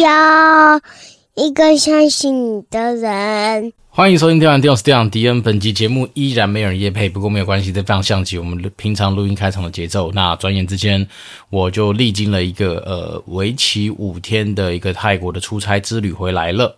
[0.00, 0.80] 要
[1.34, 3.72] 一个相信你的人。
[3.88, 5.42] 欢迎收听《电玩电视》，我是迪恩。
[5.42, 10.12] 本集节目依然没有人夜配，不过没有关系，这非常像极我们平常录音开场的节奏。
[10.12, 11.04] 那转眼之间，
[11.50, 16.76] 我就历经了一个呃为期五天的一个泰国的出差之旅回来了。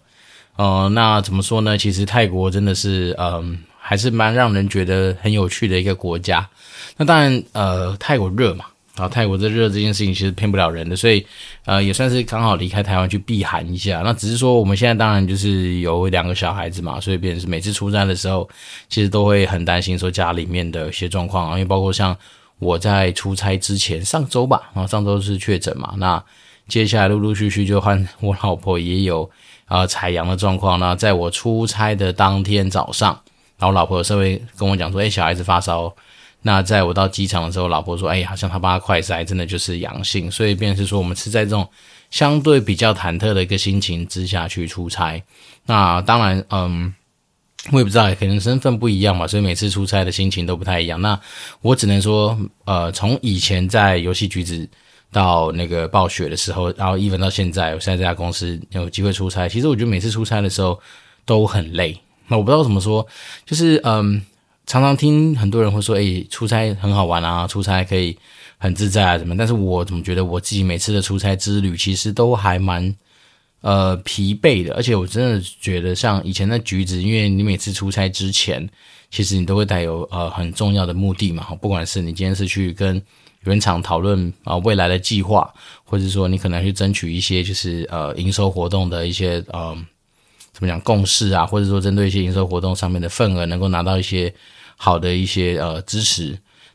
[0.56, 1.76] 呃，那怎么说呢？
[1.76, 6.48] 其实泰国真的是嗯、还是蛮让人觉得很有趣的一个国家。
[6.96, 8.64] 那当然，呃，泰国热嘛。
[8.96, 11.24] 啊，泰国这热这件事情其实骗不了人的，所以
[11.64, 14.02] 呃也算是刚好离开台湾去避寒一下。
[14.04, 18.46] 那只是说我们现在当然就是有两个小孩子嘛，所以变成是每次出差的时候，
[18.88, 22.14] 其实都会很担心说家里面的一些状况啊，因为包括像
[22.58, 26.22] 我在出差之前上周吧，然后上周是确诊嘛，那
[26.68, 29.30] 接下来陆陆续续就换我老婆也有
[29.68, 30.78] 呃采阳的状况。
[30.78, 33.18] 那在我出差的当天早上，
[33.56, 35.94] 然后老婆稍微跟我讲说，哎，小孩子发烧。
[36.42, 41.68] 那在我到机场的时候，老婆说：“哎，好像他帮他快筛，真的就是阳性。”所以便是说，我们是在这种
[42.10, 45.22] 相对比较忐忑的一个心情之下去出差。
[45.66, 46.94] 那当然，嗯，
[47.72, 50.98] 我也不知道，可能身份不一样嘛，所以每次出差的心情都不太一样。
[51.02, 51.20] 那
[51.60, 54.66] 我只能说，呃，从以前在游戏橘子
[55.12, 60.80] 到那个暴雪的时候，然后 even 到现在，我现在这家公司有机会出差，其实我觉得每次出差的时候
[61.26, 61.94] 都很累。
[62.28, 63.06] 那我不知道怎么说，
[63.44, 64.22] 就是嗯。
[64.70, 68.16] 常常听很多人会说，哎、欸，出差很好玩啊，出差可以
[68.56, 69.36] 很自在啊，什么？
[69.36, 72.94] 但是我怎么觉得我自己每次的出差之旅，其实都还蛮
[73.62, 74.72] 呃疲惫的。
[74.74, 78.70] 而且我真的觉得，像以前的橘子，因为你每次出差之前，
[79.10, 83.02] 其实你都会带有呃很重要的目的嘛，不管是你今天是去跟
[83.46, 85.52] 原厂讨论啊未来的计划，
[85.82, 89.76] 或者说你可能去争取一些就是呃营收活动的一些呃
[90.52, 94.32] 怎么讲共识啊，或者说针对一些营收活动上面的份额，能够拿到一些。
[94.82, 96.30] 好的一些呃支持，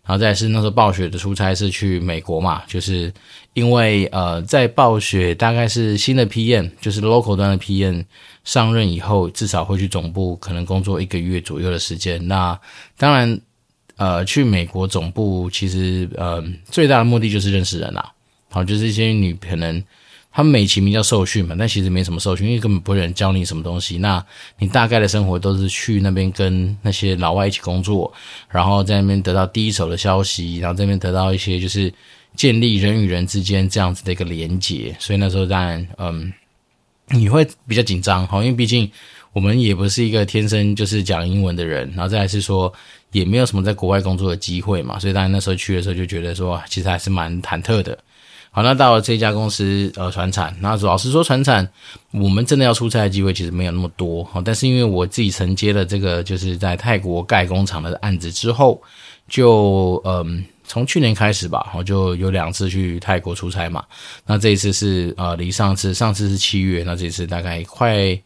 [0.05, 3.11] 然后再是那时候暴雪的出差是去美国嘛，就是
[3.53, 8.05] 因为呃在暴雪大概是新的 PM，就是 local 端的 PM
[8.43, 12.27] 上任以后，至少会去总部可能工作一个月左右的时间。
[12.27, 12.55] 那
[12.95, 13.41] 当然
[13.95, 18.13] 呃去美国总部其实呃最大的目的就是认识人啦，
[18.51, 19.83] 好就是一些你可能。
[20.35, 23.97] 他们美其名叫受训嘛，但其实没什么受训，因为根本不会有人教你什么东西。
[23.97, 24.21] 那
[24.59, 28.13] 你大概的生活都是去那边跟那些老外一起工作，
[28.49, 31.91] 然后在那边得到第一手的消息，然后这边得到一些就是
[32.35, 34.93] 建立人与人之间这样子的一个连接。
[34.99, 36.33] 所以那时候当然，嗯，
[37.11, 38.91] 你会比较紧张，好，因为毕竟
[39.31, 42.73] 我们也不是一个天生就是讲英文的人，然后再来是说
[43.13, 47.97] 也没有什么在国外工作的机会嘛，所以当然那时候去的时候就觉得说，其实还是蛮忐忑的。
[48.55, 50.55] 好，那到了这家公司，呃，船产。
[50.61, 51.69] 那老实说，船产
[52.11, 54.25] 我们真的要出差的机会其实没有那么多。
[54.31, 58.81] 哦，但是因为我自己承接了这个就是在泰国盖工厂的案子之后，
[59.27, 63.83] 就嗯，从去年开始吧，我就有两次去泰国出差嘛。
[64.25, 68.17] 那这一次是呃，离上次上次是七月，那这次大概快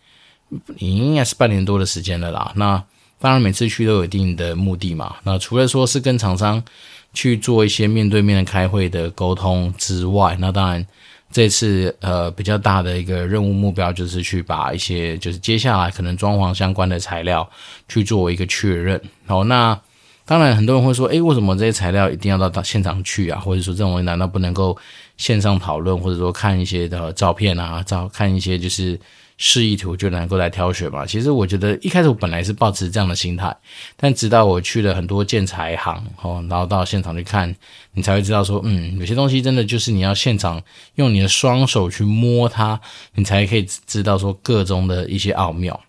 [0.78, 2.52] 应该是半年多的时间了啦。
[2.56, 2.84] 那
[3.20, 5.16] 当然每次去都有一定的目的嘛。
[5.24, 6.64] 那除了说是跟厂商。
[7.12, 10.86] 去做一些面对面的开会的沟通之外，那当然
[11.32, 17.50] 这次呃比较大的一个任务目标就是去把一些就是接下来可能装潢相关的材料
[17.88, 19.02] 去做一个确认。
[19.26, 19.78] 好，那
[20.24, 23.40] 当然很多人会说，诶，为什么这些材料一定要到现场去啊？
[23.40, 24.78] 或者说这种难道不能够
[25.18, 29.00] 线上讨论，或者说看一些的照片啊，照看一些就是。
[29.42, 31.06] 示意图就能够来挑选嘛？
[31.06, 33.56] 其实我觉得一开始我本来是抱持这样的心态，
[33.96, 37.56] 但直到我去了很多建材行，哦，然后到现场去看，
[37.94, 40.62] 你才会知道说，嗯，有些东西真的就是你要现场
[40.96, 42.78] 用你的双手去摸它，
[43.16, 45.80] 你才可以知道说个中的一些奥妙。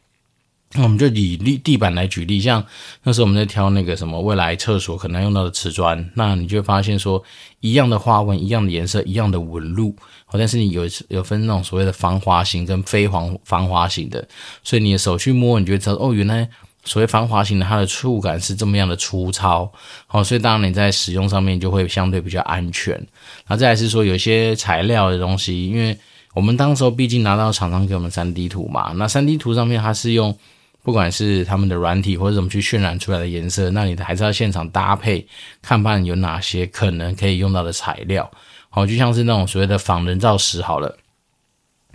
[0.73, 2.65] 那我们就以地地板来举例，像
[3.03, 7.21] 那时候我们在挑那个什么未来厕所可能用到的瓷砖，那你就会发现说，
[7.59, 9.97] 一样的花纹、一样的颜色、一样的纹路，
[10.31, 14.27] 好，但是你有有分那种所谓的防滑型跟非防防滑型的，
[14.63, 16.49] 所以你的手去摸，你就会知道哦，原来
[16.85, 19.71] 所谓防滑型的它的触感是这么样的粗糙，
[20.07, 22.95] 好，所以当然你在使用上面就会相对比较安全。
[22.95, 25.99] 然后再来是说有些材料的东西，因为
[26.35, 30.37] 我们当时候毕竟拿到厂商给我们三 D 图嘛，那三 D 图上面它是用。
[30.83, 35.27] 不管是他们的软体或者怎么去渲染出来的颜色，那你还是要现场搭配，
[35.61, 38.29] 看看有哪些可能可以用到的材料。
[38.71, 40.97] 好，就像是那种所谓的仿人造石好了，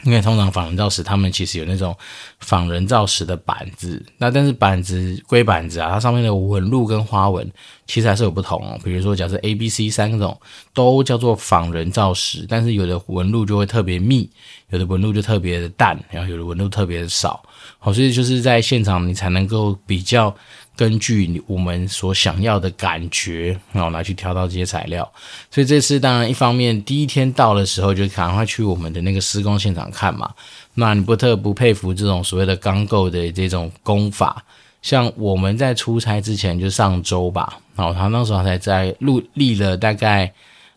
[0.03, 1.95] 因为通常仿人造石他们其实有那种
[2.39, 7.49] 仿人造石的板子，那但是板子归板子啊，它上面的纹路跟花纹
[7.87, 8.77] 其实还是有不同哦。
[8.83, 10.37] 比如说，假设 A、B、C 三种
[10.73, 14.29] 都叫做仿人造石，但是有的纹路就会特别密，
[14.69, 17.41] 有的纹路就特别的淡，然后有的纹路特别的少。
[17.79, 20.35] 好，所以就是在现场你才能够比较
[20.75, 25.09] 根据我们所想要的感觉，然后来去挑到这些材料。
[25.49, 30.29] 所以这次当然一方面第一天到的时候就赶快去我们的那个施工现场看嘛。
[30.73, 34.43] 那你不特不佩服这种所谓的钢构的这种工法？
[34.81, 40.31] 像我们在出差之前就上周吧，然后他那时候才在录立了大概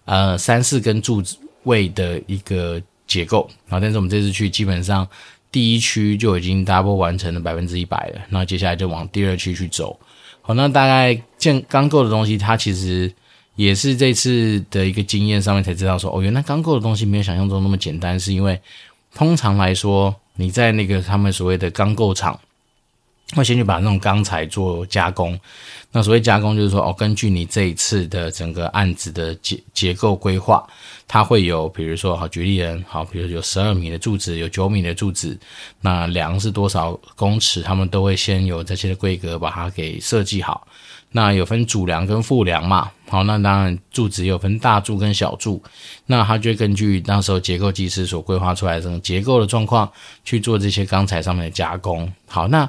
[0.05, 5.07] 呃三四根柱子位的一个结构，然后但是我们这次去基本上。
[5.51, 9.99] 第一区就已经 double 完成了百分之一百了，那接下来就往第二区去走。
[10.41, 13.13] 好，那大概建钢构的东西，它其实
[13.57, 18.61] 也是这次的一个经验上面才知道说，哦，原来钢构的东西没有想象中那么简单，是因为
[19.15, 22.39] 通常来说，你在那个他们所谓的钢构厂。
[23.37, 25.39] 会先去把那种钢材做加工，
[25.93, 30.67] 那所谓加工就是说，哦，根据你这一次的整个案子的结结构规划，
[31.07, 35.39] 它会有，比如说，好举例人，好，比如有十二米的柱子，有九米的柱子，
[35.83, 40.67] 那梁是多少公尺，他们都会先有这些规格把它给设计好。
[41.11, 45.63] 那有分主梁跟副梁嘛，好，那当然柱子有分大柱跟小柱，
[46.07, 49.91] 那它就根据那时候结构技师所规划出来的这种结构的状况
[50.25, 52.11] 去做这些钢材上面的加工。
[52.27, 52.67] 好，那。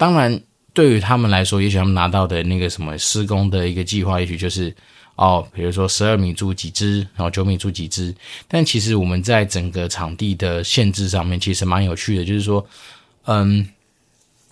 [0.00, 0.40] 当然，
[0.72, 4.74] 对于他们来说，也许他们拿到的那个什么施工的一个计划，也许就是
[5.16, 8.14] 哦，比如说十二米住几只，然后九米住几只。
[8.48, 12.66] 但其实我们在整个场地的限制上面，其实蛮有趣的，就是说，
[13.26, 13.68] 嗯，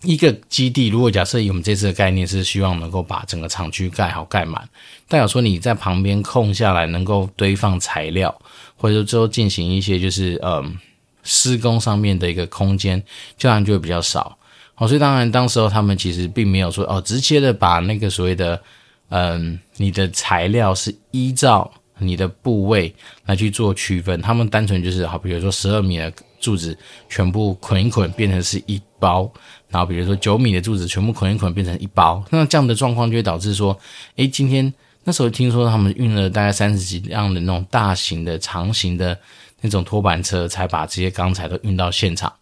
[0.03, 4.69] 一个基地，如果假设以我们这次的概念是希望能够把整个厂区盖好盖满，
[5.09, 8.39] 代表说你在旁边空下来能够堆放材料，
[8.77, 10.77] 或者说之后进行一些就是嗯
[11.23, 13.03] 施工上面的一个空间，
[13.39, 14.37] 这样就会比较少。
[14.79, 18.61] 哦，所以当然，当时候他们其实并没有说哦，直接的把那个所谓的，
[19.09, 22.95] 嗯，你的材料是依照你的部位
[23.27, 24.21] 来去做区分。
[24.23, 26.77] 他们单纯就是好，比如说十二米的柱子
[27.09, 29.29] 全部捆一捆变成是一包，
[29.69, 32.23] 然后比如说九米的柱子全部捆一捆变成一包。
[32.31, 33.77] 那这样的状况就会导致说，
[34.15, 34.73] 诶，今天
[35.03, 39.19] 那时候听说他们运了大概三十几辆的那种大型的长型的
[39.61, 42.33] 那种拖板车，才把这些钢材都运到现场。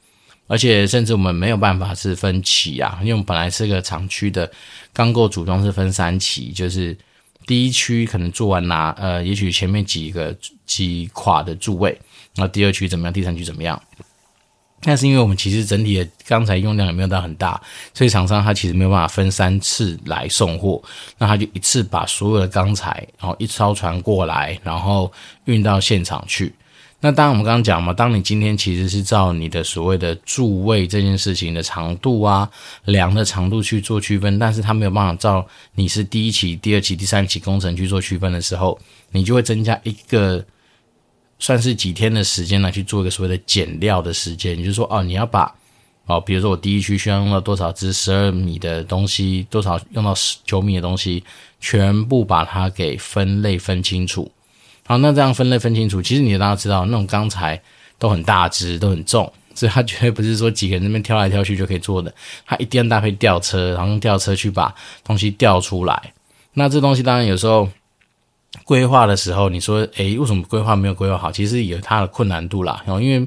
[0.47, 4.51] 而且甚至我们没有办法是分期啊，因为我们本来是个厂区的
[4.93, 6.97] 钢构组装是分三期，就是
[7.47, 11.99] 第一区可能做完拿呃，也许前面几个几跨的柱位，
[12.37, 13.81] 那第二区怎么样，第三区怎么样？
[14.83, 17.61] 但是因为我们其实整体的钢材用量也没有到很大，
[17.95, 20.81] 所以厂商他其实没有办法分三次来送货，
[21.19, 25.11] 那他就一次把所有的钢材，然后一艘船过来，然后
[25.47, 26.55] 运到现场去。
[27.01, 32.51] 那当然，我们刚刚讲嘛，当你今天其实是照你的所谓的柱位这件事情的长度啊、
[32.87, 38.79] 梁的长度去做区分，但是它没有办法照你是第一期、第二期、第三期工程去做区分的时候，
[39.13, 40.43] 你就会增加一个
[41.39, 44.59] 算是几天的时间来去做一个所谓的减料的时间。
[44.59, 45.55] 也就是说，哦，你要把
[46.07, 51.23] 哦，比如说我第一区需要用到多少支十二米的东西，多少用到十九米的东西，
[51.61, 54.33] 全部把它给分类分清楚。
[54.87, 57.61] 好，那这样分类分清楚，其实你大家知道，那种钢材
[57.99, 62.15] 都很大只，都很重，所以它绝对不是说几个人那边挑来挑去就可以做的，
[62.47, 64.73] 它一定要搭配吊车，然后用吊车去把
[65.03, 66.13] 东西吊出来。
[66.55, 67.69] 那这东西当然有时候
[68.65, 71.33] 规划的时候，你说，诶，为什么规划没有规划好？
[71.33, 73.27] 其实有它的困难度啦，然后因为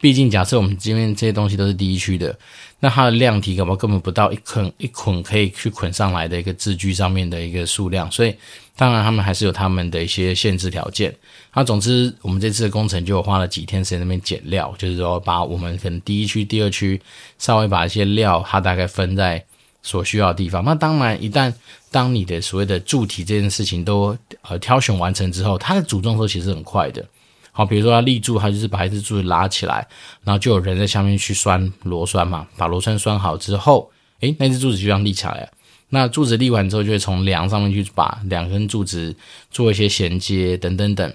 [0.00, 2.38] 毕竟假设我们这边这些东西都是第一区的。
[2.82, 8.34] 那它的量体可能根本不到一捆一捆可以去捆上来的一个字据上面的一个数量，所以
[8.80, 11.14] 当然他们还是有他们的一些限制条件。
[11.52, 16.98] 那总之，我们这次的工程就花了几天时间那边减料，就是说把我们可能第一区、第二区
[17.38, 19.44] 稍微把一些料，它大概分在
[19.82, 20.64] 所需要的地方。
[20.64, 21.52] 那当然，一旦
[21.90, 24.16] 当你的所谓的柱体这件事情都
[24.48, 27.04] 呃挑选完成之后，它的组装时候其实很快的。
[27.52, 29.86] 好，比如说它立柱，它就是把一支柱子拉起来，
[30.24, 35.48] 然后就有人在下面去拴螺栓嘛，把螺栓拴好之后，诶，那支柱子就这样立起来了。
[35.90, 39.14] 那柱子立完之后，就会从梁上面去把两根柱子
[39.50, 41.12] 做一些衔接，等等等。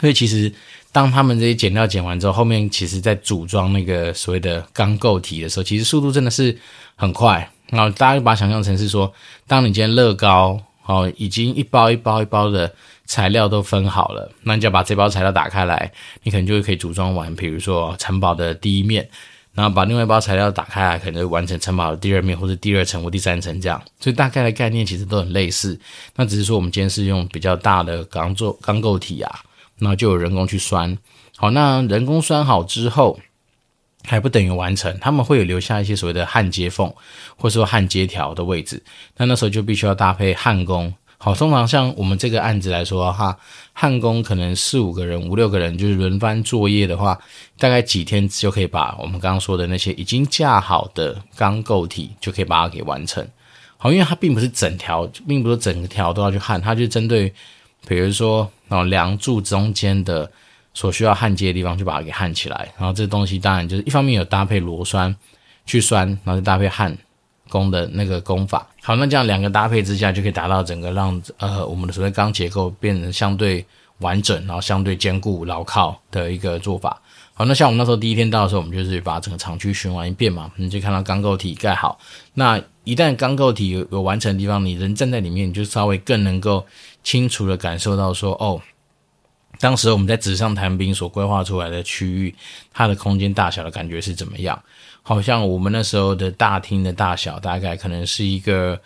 [0.00, 0.52] 所以其实
[0.90, 6.58] 当他们这些减料减完之后，后面其实在组装那个所谓的钢构体的时候，其实速度真的是
[6.96, 7.48] 很快。
[7.70, 9.12] 然后大家就把想象成是说，
[9.46, 12.74] 当你今天乐高，哦，已经一包一包一包的。
[13.06, 17.36] 材料都分好了，那你就要把这包材料打开来，你可能就可以组装完。
[17.36, 19.06] 比如说城堡的第一面，
[19.54, 23.80] 然后把另外一包材料打开来，可能就完成城堡的第二面，或者第二层或第三层这样。
[24.00, 25.78] 所以大概的概念其实都很类似，
[26.16, 29.40] 那只是说我们今天是用比较大的钢做钢构体啊，
[29.78, 30.98] 那就有人工去栓。
[31.36, 33.18] 好，那人工栓好之后
[34.04, 36.92] 还不等于完成，他们会有留下一些所谓的焊接缝，
[37.36, 38.82] 或者说焊接条的位置，
[39.16, 40.92] 那那时候就必须要搭配焊工。
[41.24, 43.34] 好，通常像我们这个案子来说哈，
[43.72, 47.18] 焊工可能四五个人、五六个人，就是轮番作业的话，
[47.58, 53.26] 大概几天就可以把我们刚刚说的那些已经架好的钢构体就可以把它给完成。
[53.78, 57.32] 好，因为它并不是整条，并不是整条都要去焊，它就针对，
[57.88, 60.30] 比如说哦，梁柱中间的
[60.74, 62.70] 所需要焊接的地方，就把它给焊起来。
[62.76, 65.16] 然后这东西当然就是一方面有搭配螺栓
[65.64, 66.94] 去栓，然后就搭配焊
[67.54, 68.66] 工的那个工法。
[68.82, 73.64] 好，那这样两个搭配之下，就可以达到整个让呃我们的所谓钢结构变成相对
[73.98, 77.00] 完整，然后相对坚固牢靠的一个做法。
[77.32, 81.98] 好，那像我们那时候第一天到的时候，我们就是把整个厂区巡完一遍嘛，你就看到钢构体盖好。
[82.34, 86.66] 那一旦钢构体有有完成的地方，你人站在里面，你就稍微更能够
[87.02, 88.60] 清楚地感受到说，哦，
[89.58, 92.34] 当时我们在纸上谈兵所规划出来的区域，
[92.72, 94.60] 它的空间大小的感觉是怎么样？
[95.04, 98.80] 好像我们那时候的大厅的大小，大概可能是一个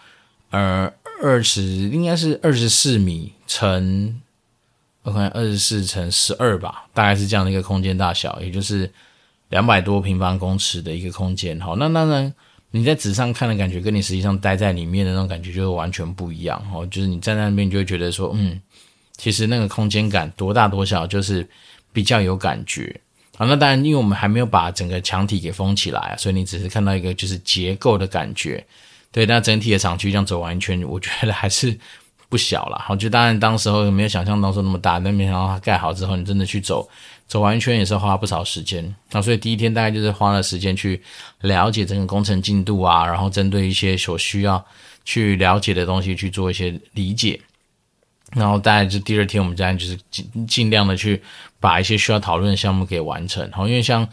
[0.51, 4.21] 呃二十，应该是二十四米乘。
[5.05, 8.91] 我看二十四乘十二吧，大概是这样的一个空间大小，也就是
[9.49, 11.59] 两百多平方公尺的一个空间。
[11.61, 12.31] 好，那当然
[12.73, 16.63] 你在纸上看的感觉，跟你实际上待在里面的那种感觉就是完全不一样。
[16.75, 18.61] 哦，就是你站在那边你就会觉得说，嗯，
[19.17, 21.49] 其实那个空间感多大多小，就是
[21.91, 23.01] 比较有感觉。
[23.39, 28.63] 好，那当然，因为我们还没有把整个墙体给封起来，所以你只是看到一个就是结构的感觉。
[29.13, 31.79] 对，那整体的厂区这样走完一圈，我觉得还是。
[32.31, 36.87] 不小了，好，就当然当时候没有想象当中那么大，但没想到它盖好之后，你真的去走，
[37.27, 38.95] 走完一圈也是花不少时间。
[39.13, 41.01] 那所以第一天大概就是花了时间去
[41.41, 44.63] 了解整个工程进度啊，然后针对一些所需要
[45.07, 47.41] 去了解的东西去做一些理解。
[48.35, 51.23] 然后大概就第二天，我们这样就是尽尽量的去
[51.61, 53.51] 把一些需要讨论的项目给完成。
[53.53, 54.09] 好，因为像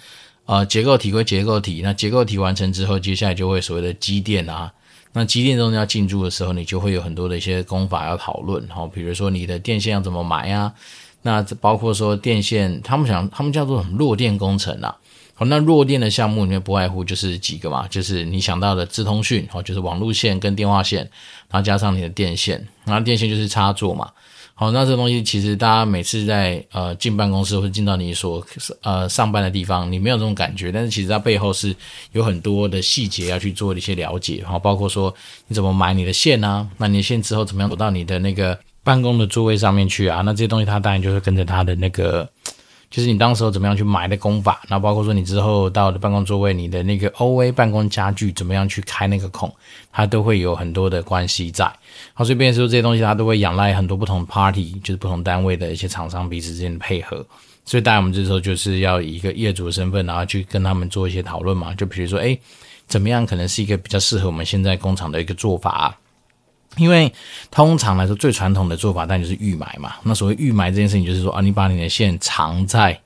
[0.46, 4.72] 呃结构体归结构体，那结构体完成之后，接下来就会所谓的机电啊。
[5.14, 10.74] 那机电中要进驻的时候，你就会有很多的一些工法要讨论，哈，比如说你的电线要怎么埋啊？
[11.22, 14.96] 那包括说电线，他们想他们叫做什么弱电工程啊。
[15.34, 21.00] 好，那弱电的项目里面不外乎就是几个嘛，就是你想到的资通讯，好，就是网路线跟电话线，
[21.50, 24.12] 然后加上你的电线，然后电线就是插座嘛。
[24.58, 28.42] 好，那这东西其实大家每次在呃进办公室或者进到你所
[28.84, 31.76] 呃上班的地方，你没有这种感觉，但是其实它背后是
[32.14, 35.14] 有很多的细节要去做的一些了解，好包括说
[35.48, 40.22] 你怎么买你的线啊，那你的线之后怎么样走到你的那个办公的座位上面去啊？
[40.22, 42.28] 那这些东西它当然就是跟着它的那个。
[42.90, 49.54] 就是你当时候怎么样去埋的工法，然后包括说你之后到的办公座位，你的那个 OA 办公家具怎么样去开那个孔，
[49.92, 51.66] 它都会有很多的关系在。
[52.14, 57.26] 好，所以变成说这些东西它都会仰赖很多不同 party，就是不同单位的一些厂商彼此之间的配合。
[57.66, 61.74] 所以当然我们这时候就是要以一个业主的身份，然后去跟他们做一些讨论嘛。
[61.74, 62.38] 就比如说，哎，
[62.88, 65.98] 怎么样可能是一个比较适合我们现在工厂的一个做法？
[66.78, 67.12] 因为
[67.50, 69.94] 通常来说，最传统的做法当然就是预埋嘛。
[70.04, 73.00] 那所谓预埋这件事情，就是说啊，你把你的线藏在，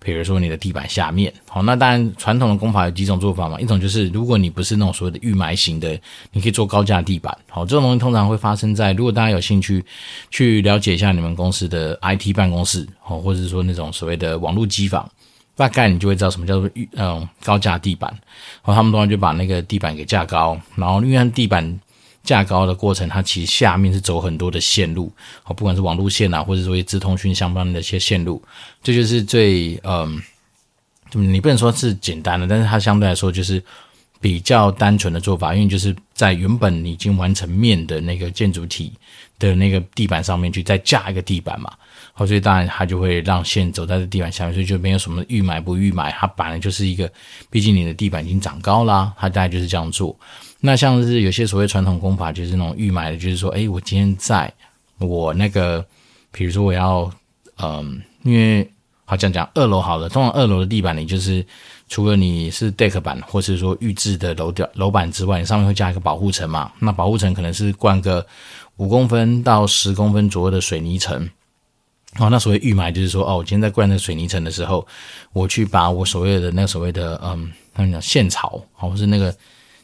[0.00, 1.32] 比如说你的地板下面。
[1.48, 3.60] 好，那当然传统的工法有几种做法嘛。
[3.60, 5.96] 一种就是，如果你不是那种所谓的预埋型的，
[6.32, 7.36] 你可以做高架地板。
[7.48, 9.84] 好，这种东西通常会发生在，如果大家有兴趣
[10.30, 15.08] 去了解一下你们公司的 IT 办公室，哦，或者是说那种所谓的网络机房，
[15.54, 18.10] 大概你就会知道什么叫做预嗯高架地板。
[18.64, 21.80] 然后，他们通常就把那个地板给架高，然后因为地板。
[22.22, 25.12] 架高的过程，它其实下面是走很多的线路，
[25.42, 28.42] 好，不管是网路线啊，或者说一些资通讯相关的一些线路，
[28.82, 30.22] 这就是最嗯，
[31.12, 33.62] 你不能说是简单的，但是它相对来说就是
[34.20, 38.92] 比较单纯的做法，因为就是在原本已经完成面的那个建筑体
[39.40, 41.72] 的那个地板上面去再架一个地板嘛，
[42.12, 47.10] 好，所以当然它就会让线走在这地板下面，所以就没有什么预埋不预埋，它本来就是一个，
[47.50, 50.16] 毕竟你的地板已经长高啦，它大概就是这样做。
[50.64, 54.50] 那像是有些所谓传统工法，就是那种预埋的，就是说，哎，我今天在
[54.98, 55.84] 我那个，
[56.30, 57.12] 比如说我要，
[57.58, 58.70] 嗯，因为
[59.04, 61.44] 好讲讲二楼好了，通常二楼的地板，你就是
[61.88, 66.70] 除了你是 deck 板或是说预制的楼吊楼板之外，你上面会加一个保护层嘛？
[66.78, 68.24] 那保护层可能是灌个
[68.76, 71.28] 五公分到十公分左右的水泥层。
[72.20, 74.86] 哦，那所谓预埋就是说，哦，我今天在灌那个水泥层的时候，
[75.32, 79.34] 我去把我所谓的那个所谓的，嗯，那讲线槽，或是那个。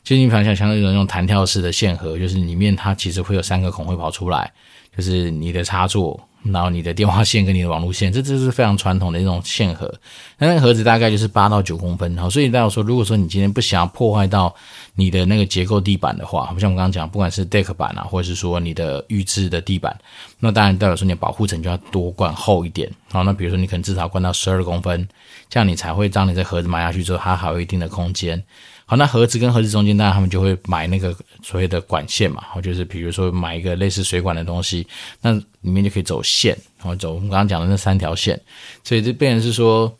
[0.08, 4.50] 就你想想，像那种用弹跳式的线盒，就是里面它其实会有三个孔会跑出来，
[4.96, 9.86] 就是你的插座，然后你的电话线跟你的网络线，这这是非常传统的一种线盒。
[10.38, 14.54] 那那个盒子大概就是八到九公分，好，所以大家说，如果说你今天不想要破坏到
[14.94, 19.94] 你的那个结构地板的话，不像我刚刚讲，不管是 deck 板啊，或者是说你的预制的地板，
[20.38, 22.90] 那当然代表说你的保护层就要多灌厚一点。
[23.12, 25.06] 好，那比如说你可能至少灌到十二公分，
[25.50, 28.42] 这样你才会当你这盒子埋下去之后，它还有一定的空间。
[28.90, 34.86] 好，那盒子跟盒子中间，当然他们就会买那个所谓的管线嘛，好，就是比如说买一个类似水管的东西，
[35.20, 38.40] 那里面就可以走线，然后走我们刚刚讲的那三条线，
[38.82, 39.94] 所以这变成是说，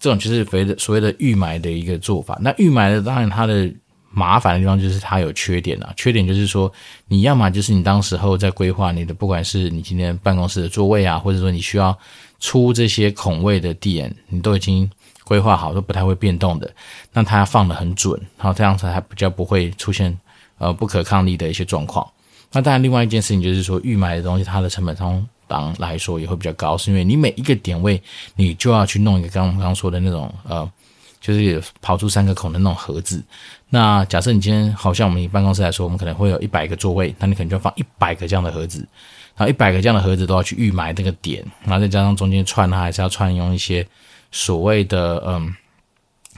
[0.00, 2.36] 这种就是所谓的所谓的预埋的一个做法。
[2.42, 3.72] 那预埋的当然它的
[4.10, 6.70] 麻烦的地方就是它有缺点啊，缺点就是说，
[7.06, 11.96] 你要么就是你当时候在规划你的，不管是你今天办公室的座位啊，或者说你需要
[12.40, 14.90] 出这些孔位的点，你都已经
[15.24, 16.70] 规划好，都不太会变动的，
[17.12, 20.16] 那它放得很准，然后这样子还比较不会出现
[20.58, 22.06] 呃不可抗力的一些状况。
[22.52, 28.02] 那当然，另外一件事情就是说，预埋的东西它的成本通常来说也会比较高，是因为你每一个点位
[28.36, 30.70] 你就要去弄一个刚刚说的那种呃。
[31.22, 33.22] 就是跑出三个孔的那种盒子。
[33.68, 38.80] 那假设你今天好像我们以办公室来说，我们可能会有一百个座位，那你可能就要放一百个这样的盒子，
[39.36, 43.86] 然后一百个这样的盒子都要去预埋那个点，然后再加上中间串，它还是要串用一些
[44.32, 45.54] 所谓的嗯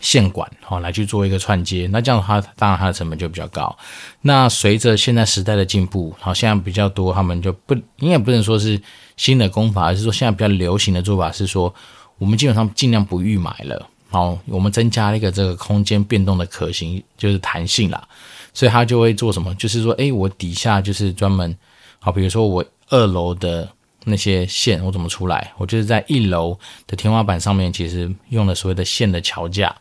[0.01, 1.89] 线管哦来去做一个串接。
[1.91, 3.75] 那这样的话，当然它的成本就比较高。
[4.21, 8.79] 那随着现在时代的进步，好像比较多，他们就不应该不能说是
[9.17, 11.75] 新的工法，而是说现在比较流行的做法是说，
[12.19, 13.89] 我们基本上尽量不预埋了。
[14.11, 18.07] 好，我们增加了一个这个空间变动的可行，就是弹性啦，
[18.53, 19.53] 所以它就会做什么？
[19.57, 21.57] 就是说，诶，我底下就是专门，
[21.99, 23.69] 好，比如说我二楼的
[24.05, 25.53] 那些线，我怎么出来？
[25.59, 29.75] 我就是在一楼的天花板上面，其实用了所谓的线的桥架，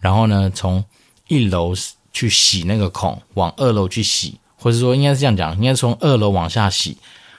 [0.00, 0.84] 然后呢，从
[1.28, 1.74] 一楼
[2.12, 6.96] 去洗那个孔，往二楼去洗，或者说应该是这样讲，应该从二楼往下洗，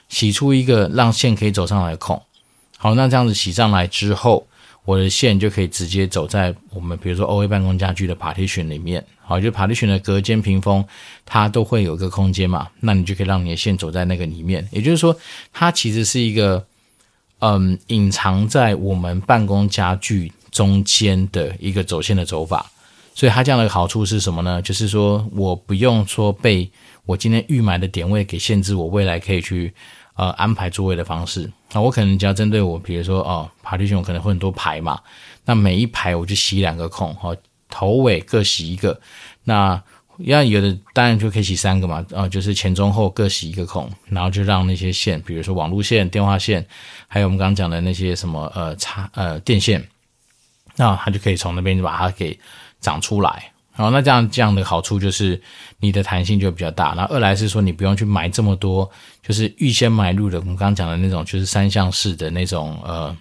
[0.08, 2.22] 洗出一个让线可以走上来的孔。
[2.76, 4.46] 好，那这样子洗上来之后。
[4.86, 10.82] 我的线就可以直接走在我们比如说 OA 办公家具的 partition 里面，好，就 partition 的隔间屏风，
[11.26, 14.66] 它都会有一个空间嘛，那你就可以让你的线走在那个里面。
[14.70, 15.14] 也就是说，
[15.52, 16.64] 它其实是一个
[17.40, 22.70] 嗯隐藏在我们办公家具中间的一个走线的走法。
[23.12, 24.62] 所以它这样的好处是什么呢？
[24.62, 26.70] 就是说我不用说被
[27.04, 29.74] 我今天预买的点位给限制，我未来可以去。
[30.16, 34.98] 呃，安排座位的方式，那我可能只要针对我，比如说哦，partition 可能会很多排嘛，
[35.44, 37.36] 那每一排我就洗两个孔，哦，
[37.68, 38.98] 头尾各洗一个，
[39.44, 39.78] 那
[40.20, 46.66] 要有的当然就可以洗三个嘛，啊、就是前中后各洗一个孔，然后就让那些线，比如说网路线、电话线，
[47.06, 49.86] 还有我们刚刚讲的那些什么呃插呃电线，
[50.76, 52.38] 那它就可以从那边就把它给
[52.80, 53.52] 长出来。
[53.76, 55.40] 好，那这样这样的好处就是
[55.78, 56.94] 你的弹性就比较大。
[56.96, 58.90] 那二来是说你不用去买这么多，
[59.22, 60.40] 就是预先买入的。
[60.40, 63.16] 我们刚刚讲的那种，就是三项式的那种，呃，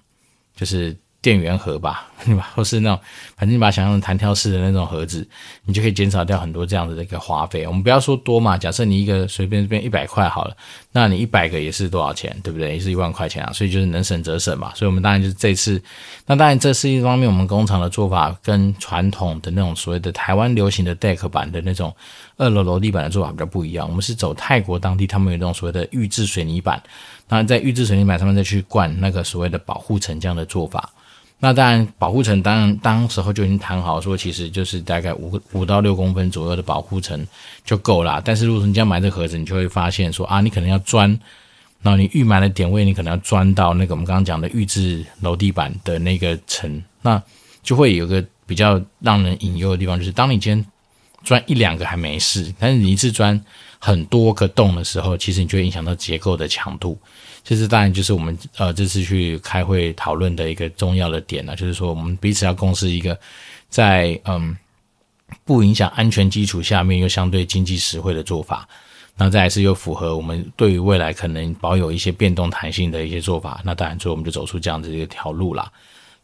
[0.56, 0.96] 就是。
[1.26, 2.52] 电源盒吧， 对吧？
[2.54, 3.00] 或是那种，
[3.36, 5.28] 反正你把它想象成弹跳式的那种盒子，
[5.64, 7.66] 你就可以减少掉很多这样子的一个花费。
[7.66, 10.56] 我们不要说多嘛，假设你一个随便变一百块好了，
[10.92, 12.76] 那你一百个也是多少钱，对不对？
[12.76, 13.52] 也是一万块钱啊。
[13.52, 14.72] 所以就是能省则省嘛。
[14.76, 15.82] 所以我们当然就是这次，
[16.28, 21.92] 那当然这是一方面，我们工厂的做法跟传统的那种所谓的台湾流行的 deck 板的那种
[22.38, 23.88] 二楼楼地板的做法比较不一样。
[23.90, 26.80] 我们是走泰国当地他们有那种所谓的预制水泥板，
[27.28, 30.88] 那在预制水泥板上面再去灌那个所谓的保护层这样的做法。
[31.38, 37.28] 那当然，保护层当然当时候就已经谈好，说其实就是大概五五到六公分左右的保护层
[37.64, 38.22] 就够了。
[38.24, 41.08] 但是如果说你要买这盒子，你就会发现说啊，你可能要钻，
[41.82, 47.22] 然后你预埋的点位，你可能要钻到那个我们刚刚讲的预制楼地板的那个层，那
[47.62, 50.66] 就会有个比较让人引诱的地方，就是当你今天
[51.24, 53.40] 钻一两个还没事，但是你一次钻
[53.78, 56.98] 很多个洞的时候，其实你就会影响到结构的强度。
[57.46, 63.16] 这是当然，就是我们呃这次去开会讨论的一个重要的点呢，就是说我们彼此要共识一个
[63.70, 64.58] 在嗯
[65.44, 68.68] 不影响安全基础下面又相对经济实惠的做法，
[69.16, 75.72] 那再来是又符合我们对于未来可能保有一些变动弹性的一些做法，那当然最后我们就走出这样子一条路啦。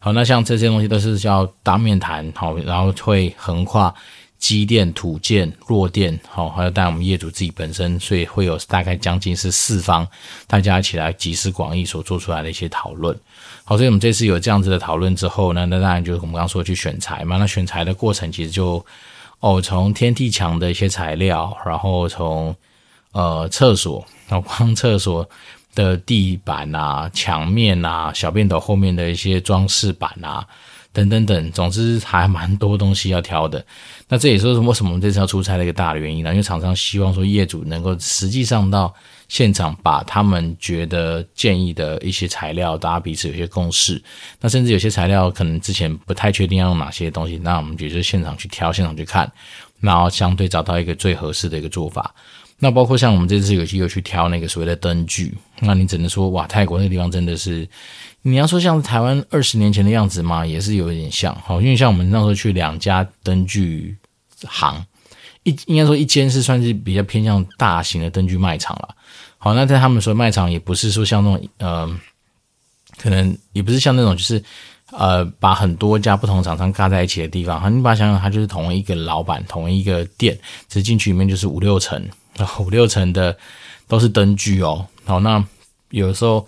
[0.00, 3.94] 好，那像这些东西都是要当面谈好，然后会横跨。
[4.42, 10.04] 机电、土建、弱电，好，还有带我们业主自己本身，所以会有大概将近是四方，
[10.48, 13.16] 大家一起来集思广益所做出来的一些讨论。
[13.62, 17.36] 好，所以我们这次有这样子的讨论之后呢，那当然就是我们刚刚说去选材嘛。
[17.36, 18.84] 那选材的过程其实就
[19.38, 22.52] 哦，从天地墙的一些材料，然后从
[23.12, 25.24] 呃厕所，然后光厕所
[25.72, 30.44] 的地板啊、墙面啊、小便斗后面的一些装饰板啊。
[30.92, 33.64] 等等等，总之还蛮多东西要挑的。
[34.08, 36.30] 那这也是为什么我们这次要出差的一个大的原因呢？
[36.30, 38.92] 因为厂商希望说业主能够实际上到
[39.26, 44.00] 现场，把他们觉得建议的一些材料，大家彼此有些共识。
[44.38, 49.30] 那甚至有些材料可能之前不太确定要用哪些东西，那我们就是现场去挑，现场去看，
[49.80, 52.14] 然后相对找到一个最合适的一个做法。
[52.58, 57.66] 那包括像我们这次有机会去挑那个所谓的灯具，那你只能说哇，泰国那个地方真的是。
[58.24, 60.46] 你要说像台湾二十年前的样子嘛？
[60.46, 63.96] 也是有一点像，好，因为像我们那时候去两家灯具
[64.46, 64.84] 行，
[65.42, 68.94] 一应该说一间是算是比较偏向大型的灯具卖场了。
[69.38, 72.00] 好，那在他们说卖场也不是说像那种呃，
[72.96, 74.40] 可能也不是像那种就是
[74.92, 77.60] 呃，把很多家不同厂商尬在一起的地方。
[77.60, 82.00] 好，你把它想想，它就是同一个老板，同一个店，只是进去里面就是五六层，
[82.60, 83.36] 五六层的
[83.88, 84.86] 都是灯具哦。
[85.04, 85.44] 好，那
[85.90, 86.46] 有时候。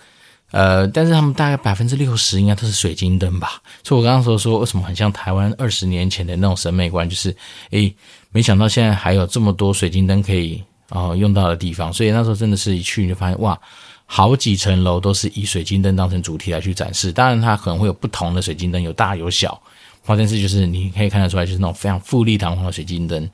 [0.51, 7.35] 呃，但是他们大概百分之六十应该都是水晶灯吧，所以我刚刚说说为什么很像台湾二十年前的那种审美观，就是，
[7.71, 7.93] 诶，
[8.31, 13.59] 没想到现在还有这么多水晶灯可以哦、呃、用到的地方，所以那时候真的是一去你就发现哇，
[14.07, 19.61] 好几层楼都是以水晶灯当成主题来去展示，当然它可能会有不同的水晶灯，有大有小。
[20.05, 23.29] 发电室就是你可以看得出来，就是那种非常富丽堂皇的水晶灯。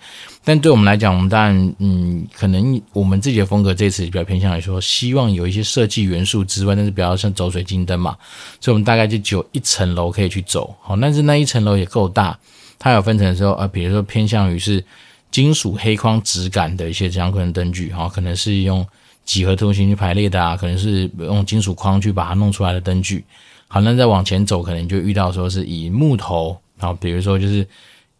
[0.45, 8.17] 但对我们来讲，我们当然，嗯，可能我们自己的风格这次比较偏向于说，希望有一些设计元素之外，但是比较像走水晶灯嘛。
[8.61, 10.73] 所以，我们大概就只有一层楼可以去走。
[10.81, 12.39] 好，但是那一层楼也够大，
[12.79, 14.85] 它有分成的时候，呃，比如说偏向于是
[15.33, 18.87] 金属黑框质感的一些相关的灯具，哈，可能是用
[19.25, 23.25] 几何图形去排列的啊，可能是用金属框去把它弄出来的灯具。
[23.73, 27.65] 好，那再往前走，可能就遇到说是以木头，然后比如说就是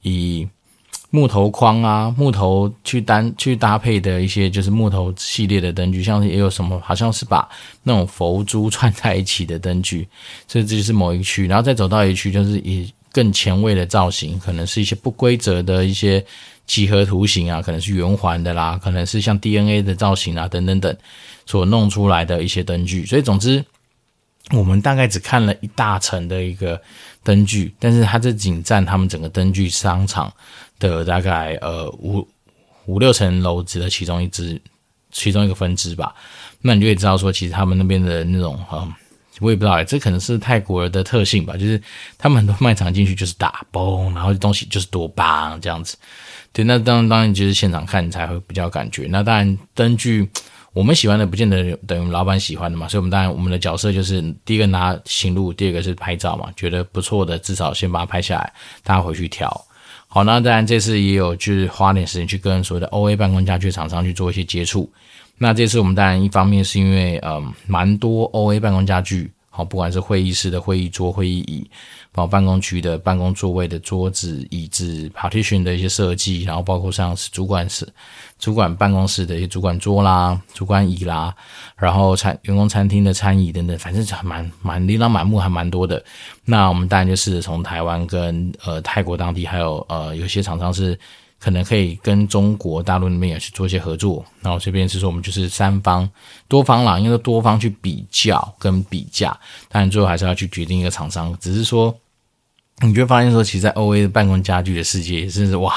[0.03, 0.47] 以
[1.11, 7.49] 木头框啊、木头去单去搭配的一些就是木头系列的灯具，像是也有什么，好像是把
[7.83, 10.07] 那种佛珠串在一起的灯具，
[10.47, 11.49] 所以这就是某一区。
[11.49, 16.25] 然后再走到一区，就是以更前卫的造型，可能是一些不规则的一些
[16.65, 20.97] 几何图形啊，可能是圆环的啦，可能是像 DNA 的造型啊，等等等
[21.45, 23.05] 所弄出来的一些灯具。
[23.05, 23.65] 所以总之。
[24.53, 26.81] 我们大概只看了一大层的一个
[27.23, 30.33] 灯具，但是它这仅占他们整个灯具商场
[30.79, 32.27] 的大概呃五
[32.87, 34.61] 五六层楼子的其中一支，
[35.13, 36.13] 其中一个分支吧。
[36.61, 38.93] 那你就可以知道说，其实他们那边的那种嗯，
[39.39, 41.81] 我也不知道，这可能是泰国人的特性吧，就是
[42.19, 45.97] 他们很多卖场进去就是打嘣，然后东西就是多棒这样子。
[46.53, 49.07] 对，那当然当然就是现场看你才会比较感觉。
[49.11, 50.29] 那当然灯具。
[50.73, 58.53] 我们喜欢的不见得等于老板喜欢的嘛，所以我们当然我们的角色就是第一个拿行路，第二个是拍照嘛，觉得不错的至少先把它拍下来，
[58.85, 59.49] 大家回去调。
[60.07, 64.91] 好，那当然这次也有就是花点时间去跟所谓的 OA 办公家具厂商去做一些接触。
[65.39, 69.31] 那这次我们当然一方面是因为嗯蛮多 OA 办公家具。
[69.53, 71.69] 好，不管是会议室的会议桌、会议椅，
[72.13, 77.87] 包括办公区的办公座位的桌子、椅子、partition 的一些设计，然后包括像是主管室、
[78.39, 81.35] 主管办公室的一些主管桌啦、主管椅啦，
[81.77, 86.03] 然后餐员工餐厅的餐椅等等，反正还蛮蛮琳琅满目，还蛮多的。
[86.45, 90.99] 那我们当然就是从台湾跟呃泰国当地，还有呃有些厂商是。
[91.41, 96.09] 可能可以跟中国大陆那边也去做一些合作，然后这边是说我们就是三方
[96.47, 99.37] 多方啦，因为多方去比较跟比价，
[99.71, 101.35] 当然最后还是要去决定一个厂商。
[101.41, 101.97] 只是说，
[102.83, 105.75] 你就会发现说，其实，在 OA 的办公家具的世界，甚至哇，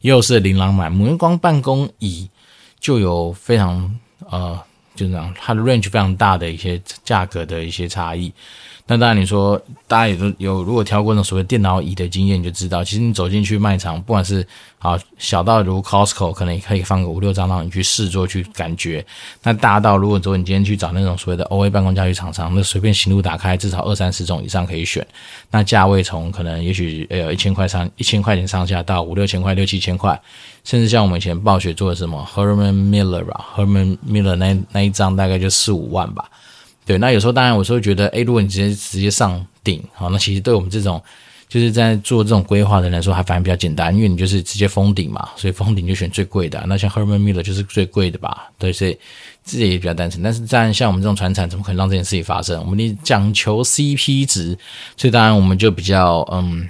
[0.00, 2.28] 又是琳琅满目，因为光办公椅
[2.78, 3.98] 就有非常
[4.30, 4.60] 呃，
[4.94, 8.30] 就这样，它的 range 非常大的一些价格的一些差异。
[8.88, 14.46] 那当然，你说大家也都有，如果挑过那种所谓电脑椅的经验，你就知道，其实你走进去卖场，不管是
[14.78, 19.04] 啊小到如 Costco，可能也可以放个五六张让你去试坐去感觉；
[19.42, 25.04] 那大到如果说你今天去找那种所谓的 OA 办公家具厂商，那随便行路打开，至少二三十种以上可以选。
[25.50, 30.20] 那价位从可能也许呃一千块上一千块钱上下到五六千块、六七千块，
[30.62, 36.24] 甚至像我们以前暴雪做的什么 Herman Miller 吧，Herman Miller 那那一张大概就四五万吧。
[36.86, 41.02] 对，那有时候当然，我是会觉得，诶，如果你直接直接上顶，好，那其实对我们这种
[41.48, 46.64] 就是在做这种规划的人来说，还反而比较简单，因为你就是直接封顶嘛，所以封顶就选最贵的。
[46.68, 48.48] 那像 Herman Miller 就是最贵的吧？
[48.56, 48.96] 对，所以
[49.44, 50.22] 这也比较单纯。
[50.22, 52.60] 但是，当然像我们这种船产，怎么可能让这件事情发生？
[52.60, 54.56] 我们得讲求 CP 值，
[54.96, 56.68] 所以当然我们就比较嗯。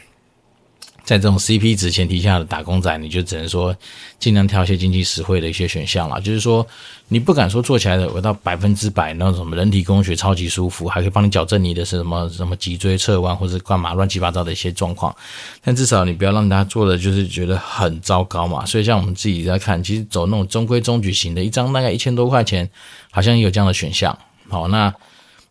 [1.07, 3.75] 在这种 CP 值前提下的打工仔，你就只能说
[4.19, 6.21] 尽量挑一些经济实惠的一些选项了。
[6.21, 6.67] 就是说，
[7.07, 15.15] 你不敢说做起来的，我到百分之百那种什么人体工学超级舒服，还可以帮你矫正你的是什么什么脊椎侧弯或者干嘛乱七八糟的一些状况。
[15.63, 18.67] 但至少你不要让大家做的就是觉得很糟糕嘛。
[18.67, 22.69] 所以像我们自己在看，其实走那种中规中矩型的，一张大概一千多块钱，
[23.13, 24.19] 好像也有这样的选项。
[24.49, 24.93] 好，那。